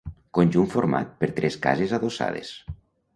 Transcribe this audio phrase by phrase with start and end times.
[0.35, 2.55] Conjunt format per tres cases adossades.